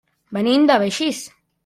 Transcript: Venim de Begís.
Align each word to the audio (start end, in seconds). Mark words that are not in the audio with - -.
Venim 0.37 0.63
de 0.71 0.79
Begís. 0.85 1.21